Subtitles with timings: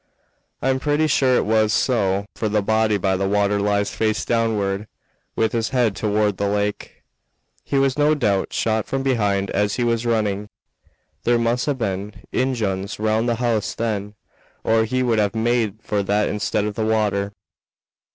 [0.63, 4.87] I'm pretty sure it was so, for the body by the water lies face downward,
[5.35, 7.03] with his head toward the lake.
[7.63, 10.49] He was no doubt shot from behind as he was running.
[11.21, 14.15] There must have been Injuns round the house then,
[14.63, 17.31] or he would have made for that instead of the water."